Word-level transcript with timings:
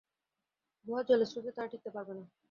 গুহায় 0.85 1.05
জলের 1.07 1.29
স্রোতে 1.31 1.51
তারা 1.55 1.71
টিকতে 1.71 1.89
পারবে 1.95 2.13
না। 2.17 2.23